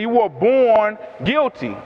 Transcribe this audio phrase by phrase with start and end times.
[0.00, 1.76] You were born guilty.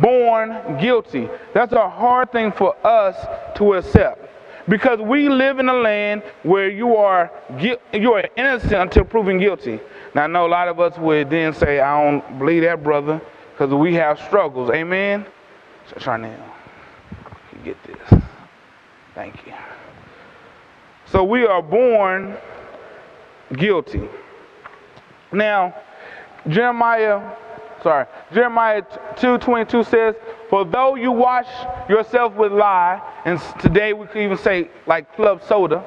[0.00, 1.28] Born guilty.
[1.54, 3.14] That's a hard thing for us
[3.56, 4.28] to accept.
[4.68, 7.30] Because we live in a land where you are
[7.60, 9.78] you are innocent until proven guilty.
[10.12, 13.22] Now I know a lot of us would then say, I don't believe that, brother,
[13.52, 14.68] because we have struggles.
[14.70, 15.24] Amen.
[15.86, 18.20] So you get this.
[19.14, 19.54] Thank you.
[21.04, 22.36] So we are born
[23.52, 24.08] guilty.
[25.30, 25.76] Now,
[26.48, 27.20] Jeremiah,
[27.82, 28.82] sorry, Jeremiah
[29.16, 30.14] 2.22 says,
[30.48, 31.48] For though you wash
[31.88, 35.84] yourself with lye, and today we could even say like club soda,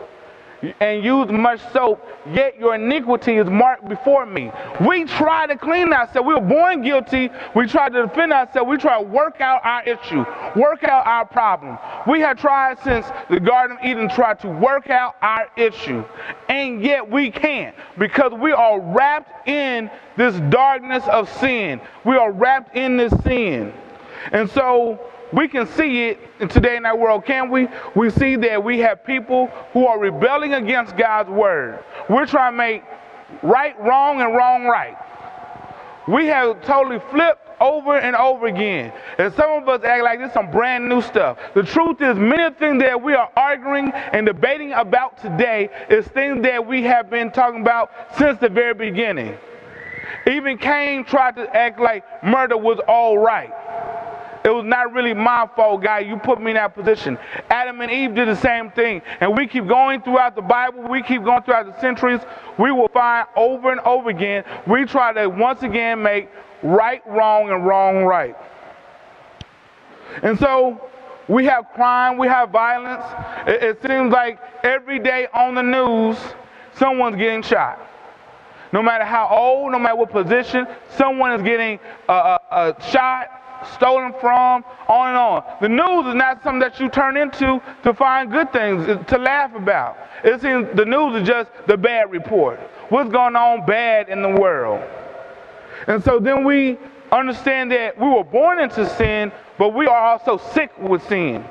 [0.80, 4.52] and use much soap, yet your iniquity is marked before me.
[4.86, 6.28] We try to clean ourselves.
[6.28, 7.30] We were born guilty.
[7.56, 8.70] We try to defend ourselves.
[8.70, 11.78] We try to work out our issue, work out our problem.
[12.08, 16.04] We have tried since the Garden of Eden tried to work out our issue,
[16.50, 21.80] and yet we can't because we are wrapped in this darkness of sin.
[22.04, 23.74] We are wrapped in this sin.
[24.32, 25.00] And so
[25.32, 27.68] we can see it today in our world, can we?
[27.96, 31.84] We see that we have people who are rebelling against God's word.
[32.10, 32.84] We're trying to make
[33.44, 34.98] right wrong and wrong right.
[36.08, 38.92] We have totally flipped over and over again.
[39.18, 41.38] And some of us act like this is some brand new stuff.
[41.54, 46.42] The truth is, many things that we are arguing and debating about today is things
[46.44, 49.38] that we have been talking about since the very beginning.
[50.26, 53.52] Even Cain tried to act like murder was all right.
[54.44, 56.06] It was not really my fault, God.
[56.06, 57.18] You put me in that position.
[57.50, 59.02] Adam and Eve did the same thing.
[59.20, 62.22] And we keep going throughout the Bible, we keep going throughout the centuries.
[62.58, 66.30] We will find over and over again, we try to once again make
[66.64, 68.36] right wrong and wrong right.
[70.24, 70.90] And so
[71.28, 73.06] we have crime, we have violence.
[73.48, 76.18] It, it seems like every day on the news,
[76.76, 77.86] someone's getting shot.
[78.72, 83.28] No matter how old, no matter what position, someone is getting a, a shot
[83.76, 85.44] stolen from, on and on.
[85.62, 89.56] The news is not something that you turn into to find good things, to laugh
[89.56, 89.98] about.
[90.24, 92.60] It seems the news is just the bad report.
[92.90, 94.84] What's going on bad in the world?
[95.88, 96.78] And so then we
[97.12, 101.46] understand that we were born into sin, but we are also sick with sin.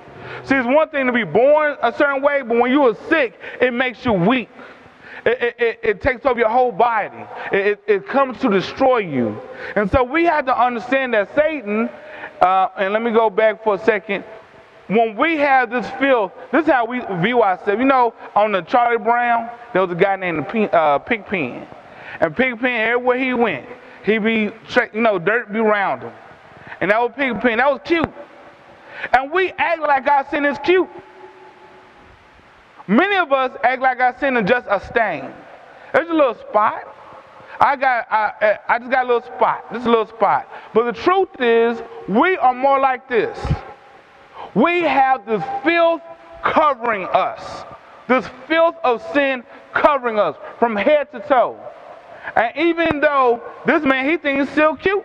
[0.45, 3.39] See, it's one thing to be born a certain way, but when you are sick,
[3.61, 4.49] it makes you weak.
[5.29, 7.23] It, it, it, takes over your whole body.
[7.53, 9.39] It, it, comes to destroy you.
[9.77, 11.91] And so we have to understand that Satan,
[12.41, 14.25] uh, and let me go back for a second.
[14.87, 17.79] When we have this filth, this is how we view ourselves.
[17.79, 21.67] You know, on the Charlie Brown, there was a guy named uh, Pigpen.
[22.21, 23.67] And Pigpen, everywhere he went,
[24.07, 24.51] he be,
[24.95, 26.13] you know, dirt be around him.
[26.81, 27.59] And that was Pigpen.
[27.59, 28.09] That was cute.
[29.13, 30.89] And we act like our sin is cute.
[32.89, 35.31] Many of us act like our sin is just a stain.
[35.93, 36.95] There's a little spot.
[37.61, 39.71] I got, I, I just got a little spot.
[39.73, 40.49] This little spot.
[40.73, 43.39] But the truth is, we are more like this.
[44.55, 46.01] We have this filth
[46.43, 47.65] covering us.
[48.09, 49.45] This filth of sin
[49.75, 51.61] covering us from head to toe.
[52.37, 55.05] And even though this man, he thinks he's still cute.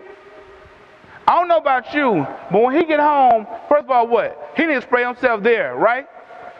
[1.28, 4.54] I don't know about you, but when he get home, first of all, what?
[4.56, 6.06] He to spray himself there, right?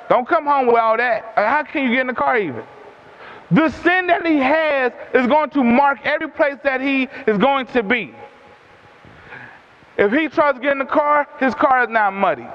[0.10, 1.34] Don't come home with all that.
[1.36, 2.64] Uh, how can you get in the car even?
[3.52, 7.68] The sin that he has is going to mark every place that he is going
[7.68, 8.14] to be.
[9.98, 12.48] If he tries to get in the car, his car is now muddy.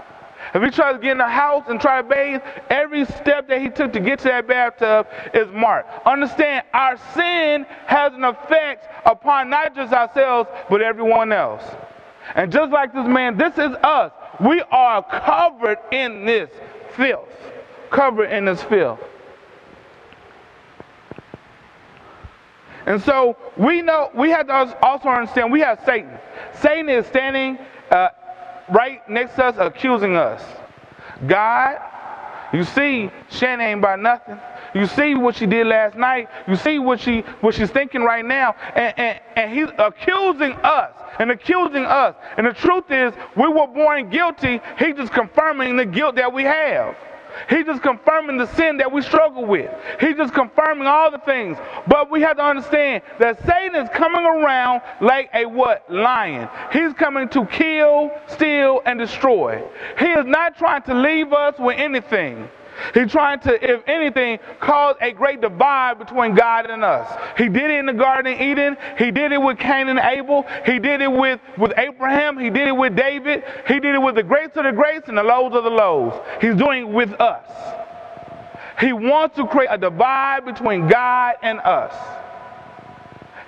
[0.54, 3.60] If he tries to get in the house and try to bathe, every step that
[3.60, 6.06] he took to get to that bathtub is marked.
[6.06, 11.62] Understand, our sin has an effect upon not just ourselves, but everyone else.
[12.34, 14.12] And just like this man, this is us.
[14.41, 16.50] We are covered in this
[16.98, 17.28] filth.
[17.91, 19.00] Covered in this filth.
[22.84, 26.19] And so we know, we have to also understand we have Satan.
[26.60, 27.58] Satan is standing
[27.91, 28.08] uh,
[28.70, 30.42] right next to us, accusing us.
[31.26, 31.78] God,
[32.53, 34.38] you see, Shannon ain't by nothing.
[34.75, 36.29] You see what she did last night.
[36.47, 38.55] You see what she what she's thinking right now.
[38.75, 42.15] And, and, and he's accusing us and accusing us.
[42.37, 44.61] And the truth is, we were born guilty.
[44.79, 46.97] He's just confirming the guilt that we have.
[47.49, 49.70] He's just confirming the sin that we struggle with.
[50.00, 51.56] He's just confirming all the things.
[51.87, 55.88] But we have to understand that Satan is coming around like a what?
[55.91, 56.49] Lion.
[56.73, 59.62] He's coming to kill, steal, and destroy.
[59.99, 62.49] He is not trying to leave us with anything.
[62.94, 67.10] He's trying to, if anything, cause a great divide between God and us.
[67.36, 68.76] He did it in the Garden of Eden.
[68.98, 70.44] He did it with Cain and Abel.
[70.64, 72.38] He did it with, with Abraham.
[72.38, 73.44] He did it with David.
[73.66, 76.20] He did it with the greats of the greats and the lows of the lows.
[76.40, 77.44] He's doing it with us.
[78.80, 81.94] He wants to create a divide between God and us.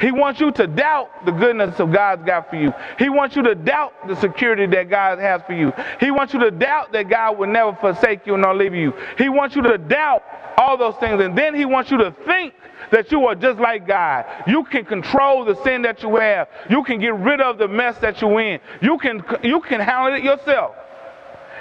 [0.00, 2.72] He wants you to doubt the goodness of God's got for you.
[2.98, 5.72] He wants you to doubt the security that God has for you.
[5.98, 8.94] He wants you to doubt that God will never forsake you nor leave you.
[9.18, 10.22] He wants you to doubt
[10.56, 11.20] all those things.
[11.20, 12.54] And then he wants you to think
[12.90, 14.24] that you are just like God.
[14.46, 16.48] You can control the sin that you have.
[16.70, 18.60] You can get rid of the mess that you're in.
[18.80, 20.76] You can, you can handle it yourself.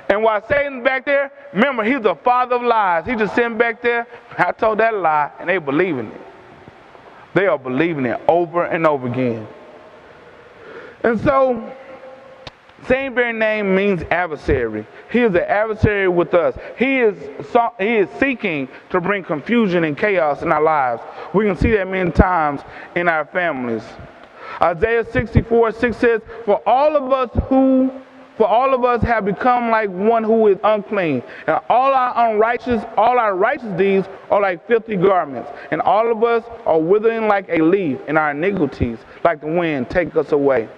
[0.10, 3.06] And while Satan's back there, remember, he's the father of lies.
[3.06, 4.08] He just sitting back there.
[4.38, 6.22] I told that lie, and they believing it.
[7.34, 9.48] They are believing it over and over again.
[11.04, 11.76] And so,
[12.88, 14.86] same very name means adversary.
[15.12, 16.58] He is an adversary with us.
[16.78, 17.18] He is,
[17.78, 21.02] he is seeking to bring confusion and chaos in our lives.
[21.34, 22.62] We can see that many times
[22.96, 23.84] in our families.
[24.62, 27.92] Isaiah 64 6 says, For all of us who
[28.40, 32.82] for all of us have become like one who is unclean, and all our unrighteous,
[32.96, 37.50] all our righteous deeds are like filthy garments, and all of us are withering like
[37.50, 40.70] a leaf, and our iniquities, like the wind, take us away.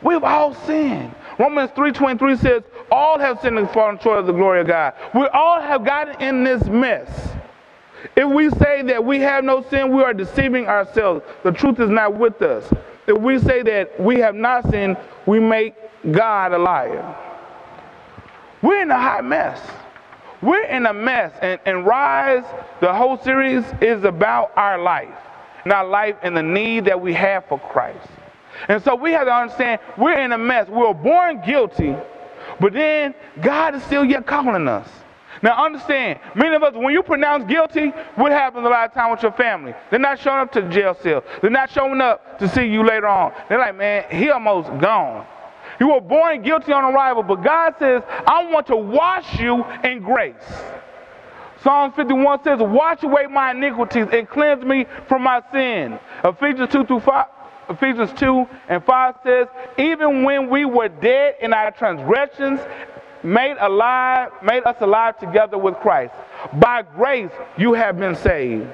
[0.00, 1.14] We've all sinned.
[1.38, 4.94] Romans 3.23 says, all have sinned and fallen short of the glory of God.
[5.14, 7.10] We all have gotten in this mess.
[8.16, 11.26] If we say that we have no sin, we are deceiving ourselves.
[11.42, 12.72] The truth is not with us.
[13.08, 15.74] If we say that we have not sinned, we make
[16.12, 17.16] God a liar.
[18.60, 19.60] We're in a hot mess.
[20.42, 21.32] We're in a mess.
[21.40, 22.44] And, and Rise,
[22.80, 25.16] the whole series is about our life.
[25.64, 28.08] And our life and the need that we have for Christ.
[28.68, 30.68] And so we have to understand we're in a mess.
[30.68, 31.96] We were born guilty,
[32.60, 34.88] but then God is still yet calling us.
[35.42, 39.10] Now understand, many of us, when you pronounce guilty, what happens a lot of time
[39.10, 39.74] with your family?
[39.90, 41.22] They're not showing up to the jail cell.
[41.40, 43.32] They're not showing up to see you later on.
[43.48, 45.26] They're like, man, he almost gone.
[45.80, 50.00] You were born guilty on arrival, but God says, I want to wash you in
[50.00, 50.34] grace.
[51.62, 55.98] Psalm 51 says, Wash away my iniquities and cleanse me from my sin.
[56.24, 57.26] Ephesians 2 through 5.
[57.70, 62.60] Ephesians 2 and 5 says, Even when we were dead in our transgressions,
[63.22, 66.14] made alive, made us alive together with Christ.
[66.54, 68.68] By grace you have been saved.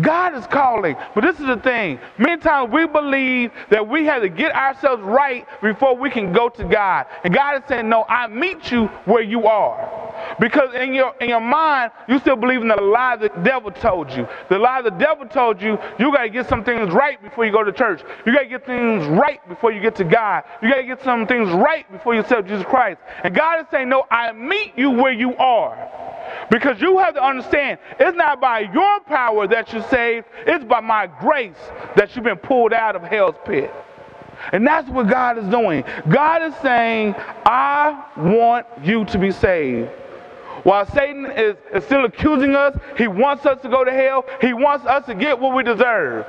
[0.00, 0.96] God is calling.
[1.14, 1.98] But this is the thing.
[2.18, 6.48] Many times we believe that we have to get ourselves right before we can go
[6.48, 7.06] to God.
[7.24, 10.09] And God is saying, No, I meet you where you are.
[10.40, 14.10] Because in your in your mind, you still believe in the lie the devil told
[14.10, 14.26] you.
[14.48, 17.62] The lie the devil told you, you gotta get some things right before you go
[17.62, 18.02] to church.
[18.26, 20.44] You gotta get things right before you get to God.
[20.62, 23.00] You gotta get some things right before you accept Jesus Christ.
[23.22, 25.88] And God is saying, No, I meet you where you are.
[26.50, 30.80] Because you have to understand, it's not by your power that you're saved, it's by
[30.80, 31.56] my grace
[31.96, 33.72] that you've been pulled out of hell's pit.
[34.52, 35.84] And that's what God is doing.
[36.08, 37.14] God is saying,
[37.44, 39.90] I want you to be saved.
[40.62, 44.52] While Satan is, is still accusing us, he wants us to go to hell, he
[44.52, 46.26] wants us to get what we deserve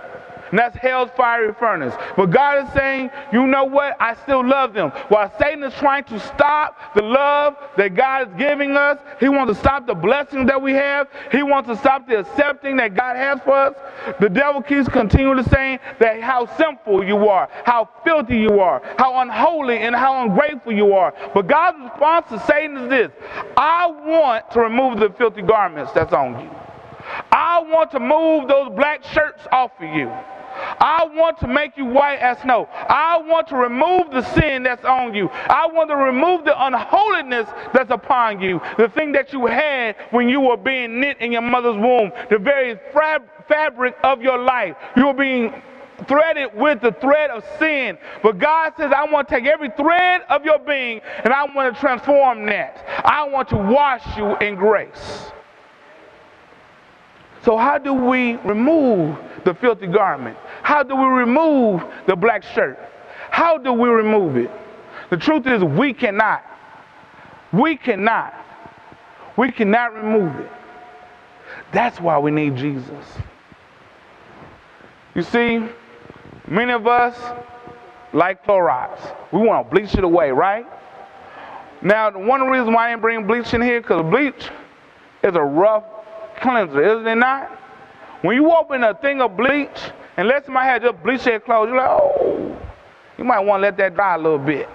[0.51, 1.95] and that's hell's fiery furnace.
[2.15, 3.95] But God is saying, you know what?
[3.99, 4.91] I still love them.
[5.07, 9.53] While Satan is trying to stop the love that God is giving us, he wants
[9.53, 13.15] to stop the blessings that we have, he wants to stop the accepting that God
[13.15, 13.75] has for us.
[14.19, 19.21] The devil keeps continually saying that how sinful you are, how filthy you are, how
[19.21, 21.13] unholy and how ungrateful you are.
[21.33, 23.11] But God's response to Satan is this
[23.55, 26.49] I want to remove the filthy garments that's on you.
[27.31, 30.11] I want to move those black shirts off of you.
[30.53, 32.67] I want to make you white as snow.
[32.71, 35.29] I want to remove the sin that's on you.
[35.29, 38.61] I want to remove the unholiness that's upon you.
[38.77, 42.11] The thing that you had when you were being knit in your mother's womb.
[42.29, 44.75] The very fab- fabric of your life.
[44.95, 45.53] You were being
[46.07, 47.97] threaded with the thread of sin.
[48.23, 51.73] But God says, I want to take every thread of your being and I want
[51.73, 52.83] to transform that.
[53.05, 55.31] I want to wash you in grace.
[57.43, 60.37] So, how do we remove the filthy garment?
[60.61, 62.77] How do we remove the black shirt?
[63.31, 64.51] How do we remove it?
[65.09, 66.43] The truth is, we cannot.
[67.51, 68.33] We cannot.
[69.37, 70.51] We cannot remove it.
[71.73, 73.05] That's why we need Jesus.
[75.15, 75.65] You see,
[76.47, 77.17] many of us
[78.13, 78.99] like Clorox.
[79.31, 80.65] We want to bleach it away, right?
[81.81, 84.49] Now, the one reasons why I didn't bring bleach in here, because bleach
[85.23, 85.83] is a rough
[86.41, 87.49] cleanser, isn't it not?
[88.21, 91.77] When you open a thing of bleach, unless somebody had just bleach their clothes, you're
[91.77, 92.59] like, oh,
[93.17, 94.69] you might want to let that dry a little bit.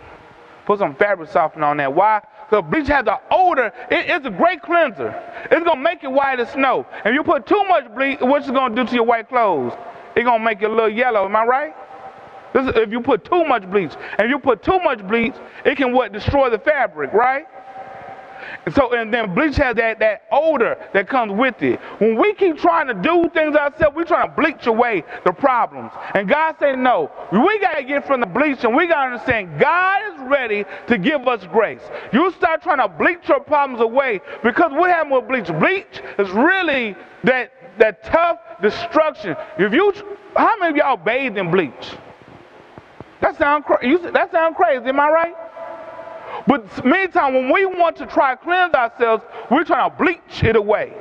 [0.67, 1.95] Put some fabric softener on that.
[1.95, 2.23] Why?
[2.49, 3.73] Because bleach has an odor.
[3.91, 5.15] It, it's a great cleanser.
[5.51, 6.87] It's going to make it white as snow.
[7.05, 9.73] If you put too much bleach, what's it going to do to your white clothes?
[10.17, 11.25] It's going to make it a little yellow.
[11.25, 11.75] Am I right?
[12.53, 13.93] This is, if you put too much bleach.
[14.19, 16.13] And if you put too much bleach, it can what?
[16.13, 17.47] Destroy the fabric, right?
[18.65, 21.81] And so, and then bleach has that, that odor that comes with it.
[21.99, 25.93] When we keep trying to do things ourselves, we're trying to bleach away the problems.
[26.15, 29.13] And God said, no, we got to get from the bleach and we got to
[29.13, 31.83] understand God is ready to give us grace.
[32.13, 35.59] You start trying to bleach your problems away because what happened with bleach?
[35.59, 39.37] Bleach is really that, that tough destruction.
[39.59, 39.93] If you,
[40.37, 41.97] how many of y'all bathed in bleach?
[43.21, 43.65] That sound,
[44.13, 45.35] that sound crazy, am I right?
[46.47, 50.57] But meantime, when we want to try to cleanse ourselves, we're trying to bleach it
[50.57, 50.93] away.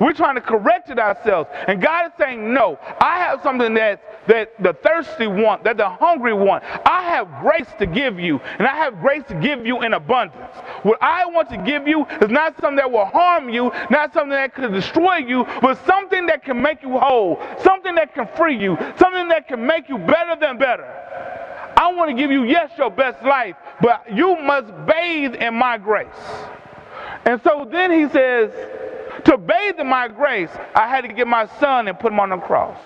[0.00, 1.48] We're trying to correct it ourselves.
[1.68, 5.88] And God is saying, no, I have something that, that the thirsty want, that the
[5.88, 6.64] hungry want.
[6.84, 10.56] I have grace to give you, and I have grace to give you in abundance.
[10.82, 14.30] What I want to give you is not something that will harm you, not something
[14.30, 18.58] that could destroy you, but something that can make you whole, something that can free
[18.58, 20.88] you, something that can make you better than better.
[21.82, 25.78] I want to give you, yes, your best life, but you must bathe in my
[25.78, 26.06] grace.
[27.24, 28.52] And so then he says,
[29.24, 32.30] to bathe in my grace, I had to get my son and put him on
[32.30, 32.78] the cross.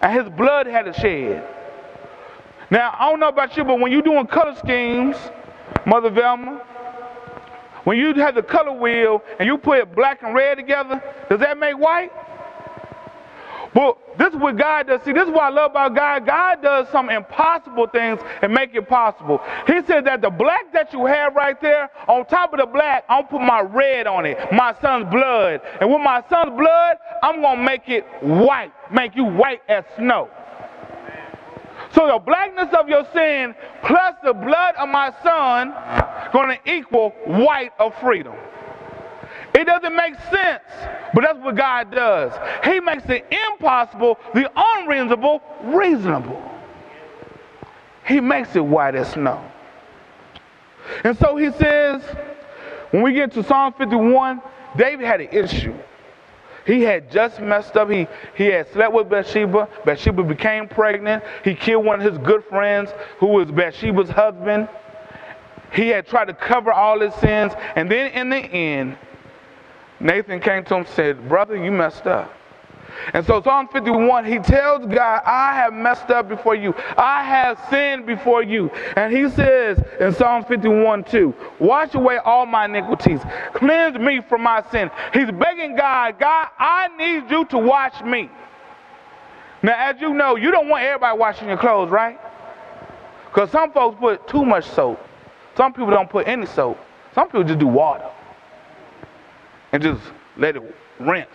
[0.00, 1.44] And his blood had to shed.
[2.70, 5.16] Now, I don't know about you, but when you're doing color schemes,
[5.84, 6.58] Mother Velma,
[7.82, 11.58] when you have the color wheel and you put black and red together, does that
[11.58, 12.12] make white?
[13.76, 15.02] Well, this is what God does.
[15.02, 16.24] See, this is what I love about God.
[16.24, 19.38] God does some impossible things and make it possible.
[19.66, 23.04] He said that the black that you have right there, on top of the black,
[23.10, 25.60] I'm gonna put my red on it, my son's blood.
[25.78, 30.30] And with my son's blood, I'm gonna make it white, make you white as snow.
[31.92, 33.54] So the blackness of your sin
[33.84, 35.74] plus the blood of my son
[36.32, 38.36] gonna equal white of freedom.
[39.56, 40.62] It doesn't make sense,
[41.14, 42.32] but that's what God does.
[42.62, 46.42] He makes the impossible, the unreasonable, reasonable.
[48.06, 49.42] He makes it white as snow.
[51.04, 52.02] And so he says,
[52.90, 54.42] when we get to Psalm 51,
[54.76, 55.74] David had an issue.
[56.66, 57.88] He had just messed up.
[57.88, 59.68] He, he had slept with Bathsheba.
[59.86, 61.24] Bathsheba became pregnant.
[61.44, 64.68] He killed one of his good friends who was Bathsheba's husband.
[65.72, 67.54] He had tried to cover all his sins.
[67.74, 68.98] And then in the end,
[70.00, 72.32] Nathan came to him and said, Brother, you messed up.
[73.12, 76.74] And so Psalm 51, he tells God, I have messed up before you.
[76.96, 78.70] I have sinned before you.
[78.96, 83.20] And he says in Psalm 51 2, wash away all my iniquities.
[83.54, 84.90] Cleanse me from my sin.
[85.12, 88.30] He's begging God, God, I need you to wash me.
[89.62, 92.18] Now, as you know, you don't want everybody washing your clothes, right?
[93.26, 95.00] Because some folks put too much soap.
[95.56, 96.78] Some people don't put any soap.
[97.14, 98.10] Some people just do water
[99.76, 100.00] and just
[100.38, 100.62] let it
[100.98, 101.28] rinse.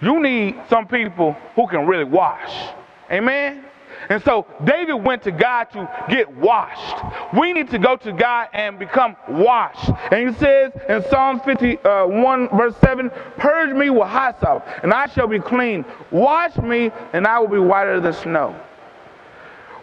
[0.00, 2.72] You need some people who can really wash.
[3.10, 3.62] Amen?
[4.08, 7.04] And so David went to God to get washed.
[7.38, 9.90] We need to go to God and become washed.
[10.10, 15.26] And he says in Psalm 51, verse 7 Purge me with hyssop, and I shall
[15.26, 15.84] be clean.
[16.10, 18.58] Wash me, and I will be whiter than snow.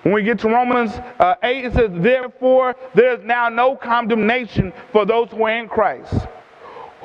[0.01, 4.73] When we get to Romans uh, 8, it says, Therefore, there is now no condemnation
[4.91, 6.25] for those who are in Christ.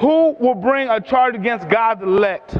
[0.00, 2.56] Who will bring a charge against God's elect?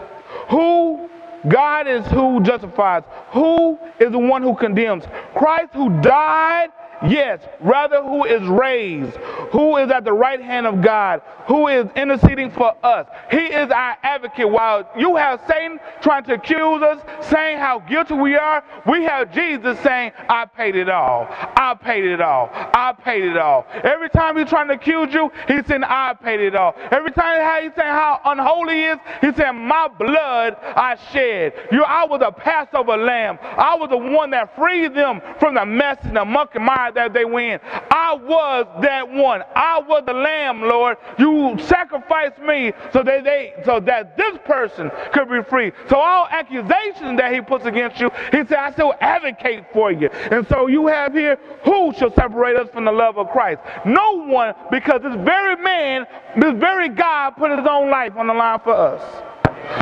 [0.50, 1.08] Who
[1.48, 3.02] God is who justifies.
[3.30, 5.04] Who is the one who condemns?
[5.34, 6.68] Christ who died
[7.06, 9.16] Yes, rather who is raised,
[9.52, 13.06] who is at the right hand of God, who is interceding for us.
[13.30, 14.50] He is our advocate.
[14.50, 19.32] While you have Satan trying to accuse us, saying how guilty we are, we have
[19.32, 21.26] Jesus saying, I paid it all.
[21.30, 22.50] I paid it all.
[22.80, 23.66] I paid it all.
[23.84, 26.74] Every time he's trying to accuse you, he's saying, I paid it all.
[26.90, 31.52] Every time he's saying how unholy he is, he's saying, My blood I shed.
[31.70, 33.38] You, I was a Passover lamb.
[33.42, 36.90] I was the one that freed them from the mess and the muck and mire
[36.92, 37.60] that they win.
[37.90, 39.42] I was that one.
[39.54, 40.96] I was the lamb, Lord.
[41.18, 45.72] You sacrificed me so that they so that this person could be free.
[45.90, 50.08] So all accusations that he puts against you, he said, I still advocate for you.
[50.08, 53.60] And so you have here, who shall separate us from the love of Christ?
[53.84, 58.34] No one, because this very man, this very God put his own life on the
[58.34, 59.02] line for us.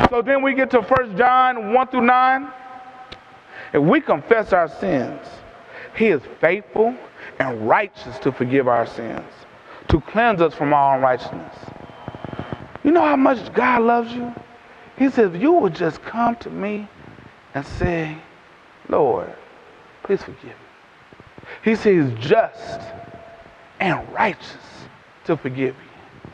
[0.09, 2.47] So then we get to 1 John 1 through 9.
[3.73, 5.25] If we confess our sins,
[5.95, 6.95] he is faithful
[7.39, 9.25] and righteous to forgive our sins,
[9.89, 11.55] to cleanse us from all unrighteousness.
[12.83, 14.33] You know how much God loves you?
[14.97, 16.87] He says, if you would just come to me
[17.53, 18.17] and say,
[18.87, 19.33] Lord,
[20.03, 20.68] please forgive me.
[21.63, 22.81] He says, just
[23.79, 24.57] and righteous
[25.25, 26.31] to forgive you.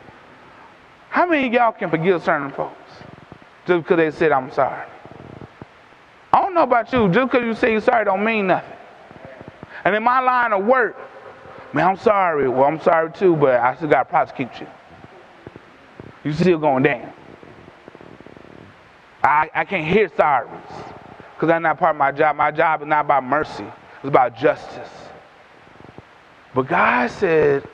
[1.09, 2.75] How many of y'all can forgive certain folks
[3.65, 4.87] just because they said, I'm sorry?
[6.33, 7.09] I don't know about you.
[7.09, 8.73] Just because you say you're sorry don't mean nothing.
[9.85, 10.97] And in my line of work,
[11.75, 12.47] Man, I'm sorry.
[12.47, 14.67] Well, I'm sorry too, but I still got to prosecute you.
[16.23, 17.11] You still going down.
[19.21, 20.49] I, I can't hear sorries
[21.33, 22.37] because that's not part of my job.
[22.37, 23.65] My job is not about mercy,
[23.97, 24.89] it's about justice.
[26.55, 27.67] But God said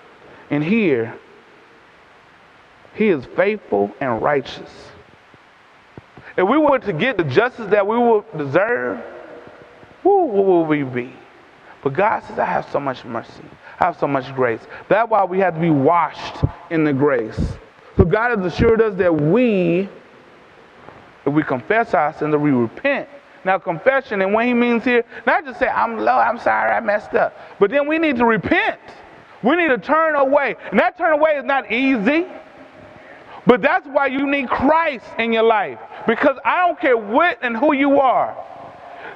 [0.49, 1.15] in here,
[2.95, 4.71] He is faithful and righteous.
[6.35, 8.99] If we were to get the justice that we would deserve,
[10.01, 11.13] who would we be?
[11.83, 13.43] But God says, I have so much mercy.
[13.79, 14.61] I have so much grace.
[14.89, 17.39] That's why we have to be washed in the grace.
[17.97, 19.89] So God has assured us that we,
[21.25, 23.07] if we confess our sins, that we repent.
[23.43, 26.79] Now, confession, and what he means here, not just say, I'm low, I'm sorry, I
[26.79, 27.35] messed up.
[27.59, 28.79] But then we need to repent.
[29.43, 30.55] We need to turn away.
[30.69, 32.27] And that turn away is not easy.
[33.47, 35.79] But that's why you need Christ in your life.
[36.05, 38.37] Because I don't care what and who you are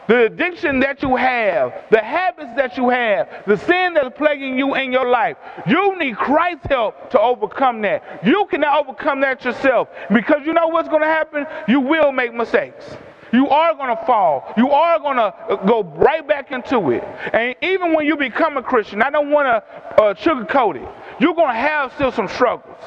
[0.07, 4.75] the addiction that you have, the habits that you have, the sin that's plaguing you
[4.75, 5.37] in your life.
[5.67, 8.23] You need Christ's help to overcome that.
[8.25, 11.45] You cannot overcome that yourself because you know what's going to happen?
[11.67, 12.97] You will make mistakes.
[13.35, 14.53] You are going to fall.
[14.55, 17.03] You are going to go right back into it.
[17.33, 20.89] And even when you become a Christian, I don't want to uh, sugarcoat it.
[21.19, 22.77] You're going to have still some struggles.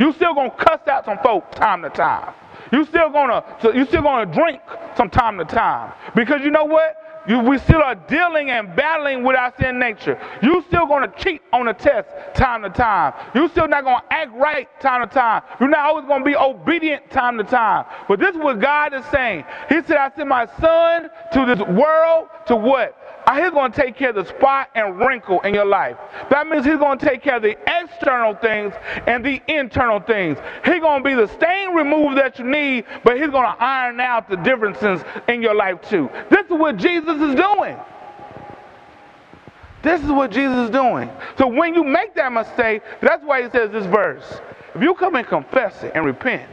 [0.00, 2.34] You still going to cuss out some folk time to time.
[2.72, 4.60] You still gonna you still gonna drink
[4.96, 6.96] from time to time because you know what?
[7.28, 10.18] You, we still are dealing and battling with our sin nature.
[10.42, 13.14] You still gonna cheat on the test time to time.
[13.34, 15.42] You still not gonna act right time to time.
[15.60, 17.86] You're not always gonna be obedient time to time.
[18.08, 19.44] But this is what God is saying.
[19.68, 22.96] He said, "I sent my son to this world to what?
[23.26, 25.96] Uh, he's going to take care of the spot and wrinkle in your life.
[26.30, 28.72] That means he's going to take care of the external things
[29.08, 30.38] and the internal things.
[30.64, 33.98] He's going to be the stain remover that you need, but he's going to iron
[33.98, 36.08] out the differences in your life too.
[36.30, 37.76] This is what Jesus is doing.
[39.82, 41.10] This is what Jesus is doing.
[41.38, 44.40] So when you make that mistake, that's why he says this verse.
[44.74, 46.50] If you come and confess it and repent,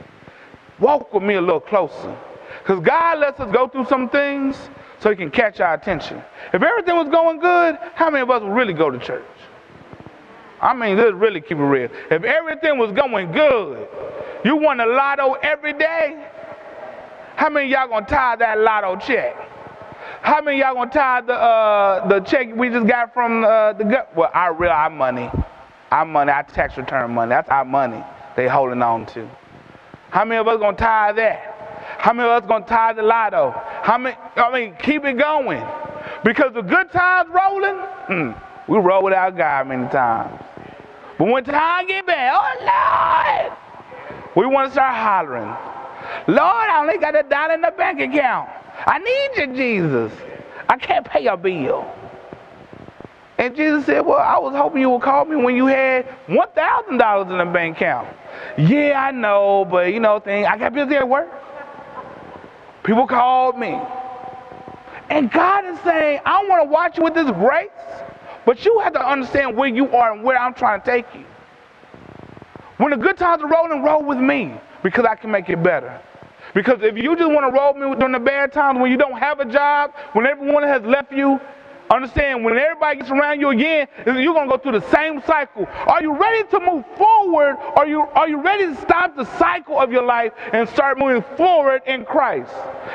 [0.80, 2.16] walk with me a little closer.
[2.60, 4.56] Because God lets us go through some things
[5.00, 6.22] so he can catch our attention.
[6.54, 9.26] If everything was going good, how many of us would really go to church?
[10.62, 11.90] I mean, let's really keep it real.
[12.10, 13.88] If everything was going good,
[14.46, 16.25] you won the lotto every day,
[17.36, 19.36] how many y'all gonna tie that lotto check?
[20.24, 23.83] How many y'all gonna tie the uh, the check we just got from uh, the
[23.83, 24.16] gut?
[24.16, 25.29] Well, our real our money,
[25.92, 27.27] our money, our tax return money.
[27.27, 28.01] That's our money
[28.38, 29.29] they holding on to.
[30.12, 31.98] How many of us gonna tie that?
[32.00, 33.53] How many of us gonna tie the lotto?
[33.81, 34.16] How many?
[34.38, 35.62] I mean, keep it going,
[36.24, 40.42] because the good times rolling, mm, we roll without God many times.
[41.18, 43.57] But when time get bad, oh Lord,
[44.38, 45.53] we want to start hollering.
[46.29, 48.50] Lord, I only got a dollar in the bank account.
[48.85, 50.11] I need you, Jesus.
[50.69, 51.85] I can't pay a bill.
[53.37, 57.31] And Jesus said, Well, I was hoping you would call me when you had $1,000
[57.31, 58.07] in the bank account.
[58.57, 61.29] Yeah, I know, but you know, thing I got busy at work.
[62.83, 63.79] People called me.
[65.09, 67.69] And God is saying, I want to watch you with this grace,
[68.46, 71.25] but you have to understand where you are and where I'm trying to take you.
[72.77, 76.00] When the good times are rolling, roll with me because I can make it better.
[76.53, 79.18] Because if you just want to roll me during the bad times, when you don't
[79.18, 81.39] have a job, when everyone has left you,
[81.92, 85.68] Understand, when everybody gets around you again, you're going to go through the same cycle.
[85.85, 87.55] Are you ready to move forward?
[87.75, 91.24] Are you, are you ready to stop the cycle of your life and start moving
[91.37, 92.51] forward in Christ?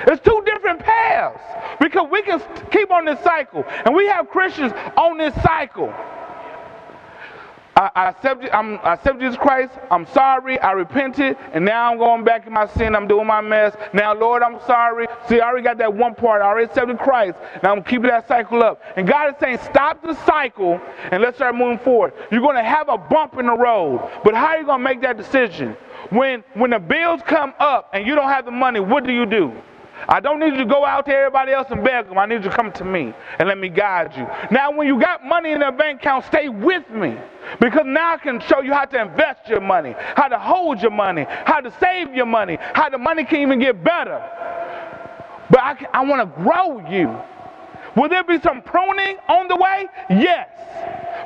[0.07, 1.41] It's two different paths
[1.81, 5.95] because we can keep on this cycle, and we have Christians on this cycle.
[7.79, 9.73] I, I, accept, I'm, I accept Jesus Christ.
[9.89, 10.59] I'm sorry.
[10.59, 11.37] I repented.
[11.53, 12.97] And now I'm going back in my sin.
[12.97, 13.77] I'm doing my mess.
[13.95, 15.07] Now, Lord, I'm sorry.
[15.29, 16.43] See, I already got that one part.
[16.43, 17.39] I already accepted Christ.
[17.63, 18.83] Now I'm keeping that cycle up.
[18.97, 20.81] And God is saying, stop the cycle
[21.13, 22.15] and let's start moving forward.
[22.33, 24.11] You're going to have a bump in the road.
[24.25, 25.77] But how are you going to make that decision?
[26.11, 29.25] When, when the bills come up and you don't have the money, what do you
[29.25, 29.53] do?
[30.09, 32.17] I don't need you to go out to everybody else and beg them.
[32.17, 34.27] I need you to come to me and let me guide you.
[34.51, 37.19] Now, when you got money in the bank account, stay with me.
[37.61, 40.91] Because now I can show you how to invest your money, how to hold your
[40.91, 44.19] money, how to save your money, how the money can even get better.
[45.51, 47.15] But I, I want to grow you.
[47.95, 49.87] Will there be some pruning on the way?
[50.09, 50.49] Yes.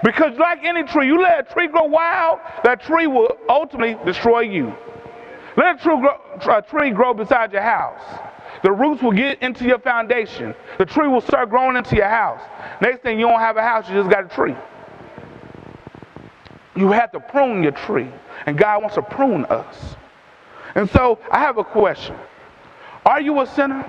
[0.03, 4.41] Because, like any tree, you let a tree grow wild, that tree will ultimately destroy
[4.41, 4.75] you.
[5.57, 8.32] Let a tree grow, a tree grow beside your house.
[8.63, 10.55] The roots will get into your foundation.
[10.79, 12.41] The tree will start growing into your house.
[12.81, 14.55] Next thing, you don't have a house, you just got a tree.
[16.77, 18.09] You have to prune your tree.
[18.47, 19.97] And God wants to prune us.
[20.75, 22.17] And so I have a question
[23.05, 23.85] Are you a sinner?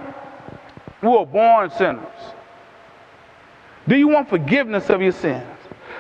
[1.01, 2.07] We were born sinners.
[3.87, 5.43] Do you want forgiveness of your sins?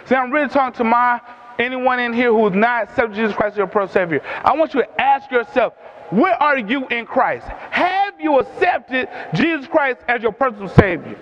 [0.05, 1.19] See, I'm really talking to my
[1.59, 4.21] anyone in here who is not accepted Jesus Christ as your personal Savior.
[4.43, 5.73] I want you to ask yourself,
[6.09, 7.47] where are you in Christ?
[7.47, 7.92] Have
[8.23, 11.17] you accepted Jesus Christ as your personal Savior?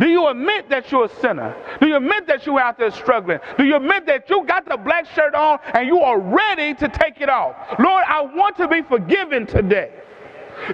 [0.00, 1.54] Do you admit that you're a sinner?
[1.78, 3.38] Do you admit that you're out there struggling?
[3.58, 6.88] Do you admit that you got the black shirt on and you are ready to
[6.88, 7.54] take it off?
[7.78, 9.92] Lord, I want to be forgiven today.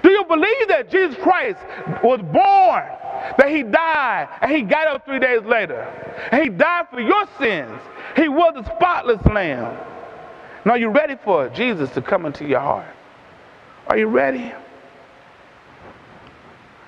[0.01, 1.59] Do you believe that Jesus Christ
[2.03, 2.83] was born,
[3.37, 5.81] that he died, and he got up three days later?
[6.31, 7.79] And he died for your sins.
[8.15, 9.77] He was a spotless lamb.
[10.65, 12.87] Now, are you ready for Jesus to come into your heart?
[13.87, 14.53] Are you ready?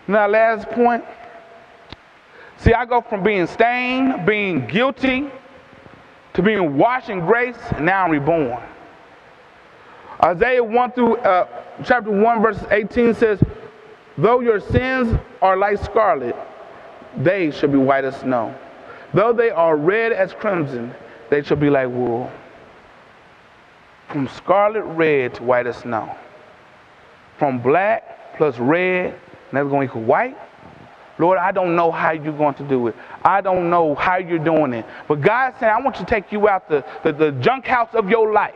[0.09, 1.05] Now, last point.
[2.57, 5.29] See, I go from being stained, being guilty,
[6.33, 8.59] to being washed in grace, and now I'm reborn.
[10.23, 11.47] Isaiah 1 through uh,
[11.85, 13.39] chapter 1, verse 18 says,
[14.17, 16.35] Though your sins are like scarlet,
[17.15, 18.55] they shall be white as snow.
[19.13, 20.91] Though they are red as crimson,
[21.29, 22.31] they shall be like wool.
[24.07, 26.15] From scarlet red to white as snow.
[27.37, 29.13] From black plus red,
[29.51, 30.37] that's going to equal white.
[31.17, 32.95] Lord, I don't know how you're going to do it.
[33.23, 34.85] I don't know how you're doing it.
[35.07, 38.09] But God said, I want to take you out the, the, the junk house of
[38.09, 38.55] your life.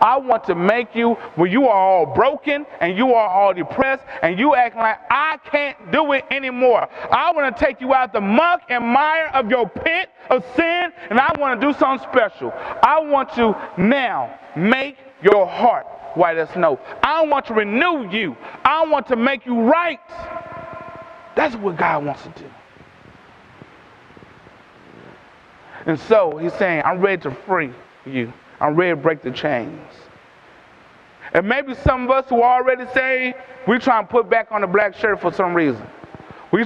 [0.00, 4.02] I want to make you where you are all broken and you are all depressed
[4.22, 6.88] and you acting like I can't do it anymore.
[7.10, 10.92] I want to take you out the muck and mire of your pit of sin
[11.10, 12.52] and I want to do something special.
[12.82, 16.78] I want to now make your heart white as snow.
[17.02, 18.36] I want to renew you.
[18.64, 19.98] I want to make you right.
[21.34, 22.50] That's what God wants to do.
[25.86, 27.72] And so he's saying, I'm ready to free
[28.06, 28.32] you.
[28.60, 29.80] I'm ready to break the chains.
[31.32, 34.60] And maybe some of us who are already saved, we try and put back on
[34.60, 35.84] the black shirt for some reason.
[36.52, 36.64] We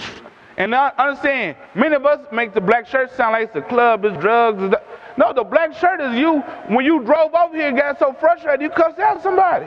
[0.58, 4.04] and I understand, many of us make the black shirt sound like it's a club,
[4.04, 4.60] it's drugs.
[4.60, 4.74] It's
[5.18, 6.38] no, the black shirt is you.
[6.68, 9.66] When you drove over here, got so frustrated, you cussed out somebody.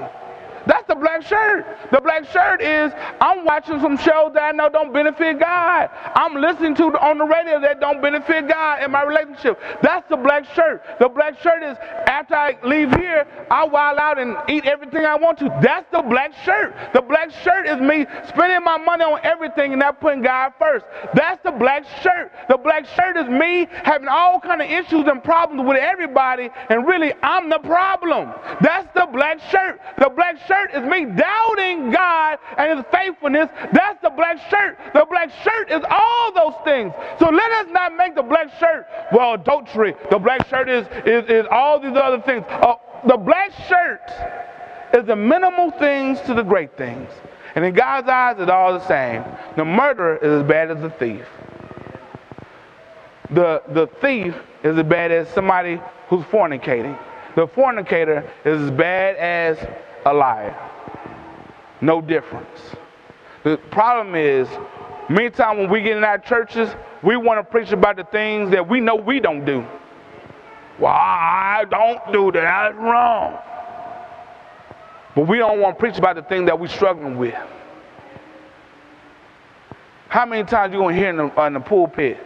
[0.65, 1.65] That's the black shirt.
[1.91, 5.89] The black shirt is I'm watching some shows that I know don't benefit God.
[6.15, 9.59] I'm listening to on the radio that don't benefit God in my relationship.
[9.81, 10.83] That's the black shirt.
[10.99, 15.15] The black shirt is after I leave here, I wild out and eat everything I
[15.15, 15.45] want to.
[15.61, 16.75] That's the black shirt.
[16.93, 20.85] The black shirt is me spending my money on everything and not putting God first.
[21.13, 22.31] That's the black shirt.
[22.49, 26.85] The black shirt is me having all kind of issues and problems with everybody, and
[26.85, 28.31] really I'm the problem.
[28.61, 29.79] That's the black shirt.
[29.97, 33.49] The black shirt shirt is me doubting God and His faithfulness.
[33.71, 34.77] That's the black shirt.
[34.93, 36.93] The black shirt is all those things.
[37.19, 39.95] So let us not make the black shirt, well, adultery.
[40.09, 42.43] The black shirt is, is, is all these other things.
[42.49, 42.75] Uh,
[43.07, 44.01] the black shirt
[44.93, 47.09] is the minimal things to the great things.
[47.55, 49.23] And in God's eyes, it's all the same.
[49.55, 51.25] The murderer is as bad as the thief.
[53.29, 56.97] The, the thief is as bad as somebody who's fornicating.
[57.35, 59.57] The fornicator is as bad as
[60.05, 60.55] a liar.
[61.81, 62.59] No difference.
[63.43, 64.47] The problem is,
[65.09, 66.69] many times when we get in our churches,
[67.01, 69.65] we want to preach about the things that we know we don't do.
[70.79, 72.41] Well, I don't do that.
[72.41, 73.37] That's wrong.
[75.15, 77.35] But we don't want to preach about the thing that we're struggling with.
[80.07, 82.17] How many times you going to hear in the, uh, in the pulpit,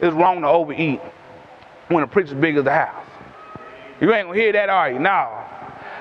[0.00, 1.00] it's wrong to overeat
[1.88, 3.06] when the preacher's big as the house?
[4.00, 4.98] You ain't going to hear that, are you?
[4.98, 5.44] No.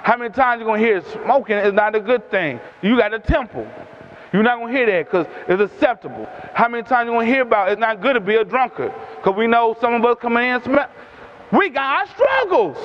[0.08, 2.62] How many times you to hear smoking is not a good thing?
[2.82, 3.68] You got a temple.
[4.32, 6.30] You're not to hear that because it's acceptable.
[6.54, 8.94] How many times you to hear about it's not good to be a drunkard?
[9.18, 10.62] Because we know some of us coming in.
[11.52, 12.78] We got our struggles.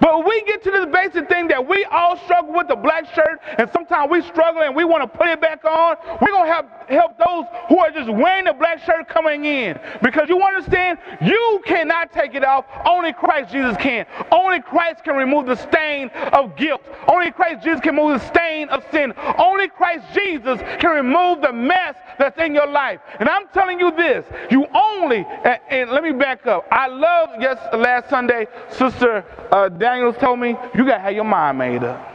[0.00, 3.40] But we get to this basic thing that we all struggle with the black shirt,
[3.58, 6.52] and sometimes we struggle and we want to put it back on, we're going to
[6.52, 9.78] help, help those who are just wearing the black shirt coming in.
[10.02, 12.64] Because you understand, you cannot take it off.
[12.84, 14.06] Only Christ Jesus can.
[14.30, 16.82] Only Christ can remove the stain of guilt.
[17.06, 19.12] Only Christ Jesus can remove the stain of sin.
[19.38, 23.00] Only Christ Jesus can remove the mess that's in your life.
[23.20, 26.66] And I'm telling you this, you only, and, and let me back up.
[26.70, 31.24] I love, yes, last Sunday, Sister uh, Daniels told me, you got to have your
[31.24, 32.12] mind made up.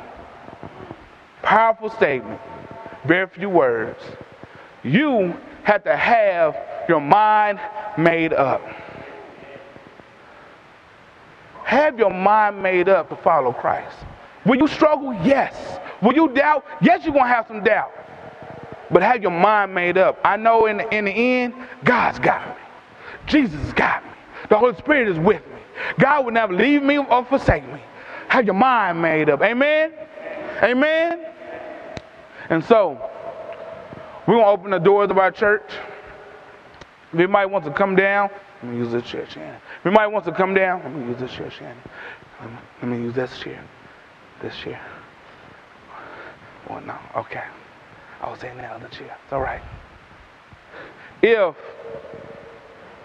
[1.42, 2.40] Powerful statement,
[3.08, 4.00] very few words.
[4.84, 6.56] You have to have
[6.88, 7.60] your mind
[7.98, 8.62] made up.
[11.64, 13.98] Have your mind made up to follow Christ.
[14.46, 15.12] Will you struggle?
[15.24, 15.80] Yes.
[16.04, 16.64] Will you doubt?
[16.80, 17.92] Yes, you're going to have some doubt.
[18.92, 20.20] But have your mind made up.
[20.24, 22.56] I know in in the end, God's got me.
[23.26, 24.12] Jesus got me.
[24.50, 25.53] The Holy Spirit is with me.
[26.00, 27.82] God will never leave me or forsake me.
[28.30, 29.42] Have your mind made up.
[29.42, 29.94] Amen?
[30.62, 31.26] Amen?
[32.50, 33.10] And so,
[34.28, 35.70] we're going to open the doors of our church.
[37.12, 38.30] If anybody wants to come down,
[38.62, 39.60] let me use this chair, Shannon.
[39.80, 41.78] If anybody wants to come down, let me use this chair, Shannon.
[42.40, 43.64] Let me, let me use this chair.
[44.42, 44.82] This chair.
[46.70, 47.44] Well, no, okay.
[48.22, 49.18] I was saying that other chair.
[49.24, 49.62] It's all right.
[51.22, 51.56] If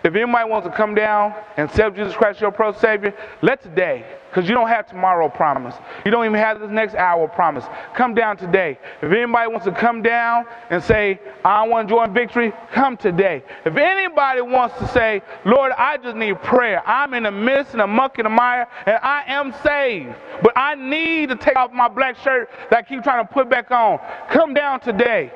[0.08, 4.06] if anybody wants to come down and accept Jesus Christ your pro savior, let today,
[4.30, 5.74] because you don't have tomorrow promise.
[6.06, 7.64] You don't even have this next hour promise.
[7.94, 8.78] Come down today.
[9.02, 13.42] If anybody wants to come down and say, I want to join victory, come today.
[13.66, 16.82] If anybody wants to say, Lord, I just need prayer.
[16.88, 20.14] I'm in the midst and the muck and the mire, and I am saved.
[20.42, 23.50] But I need to take off my black shirt that I keep trying to put
[23.50, 23.98] back on.
[24.30, 25.32] Come down today.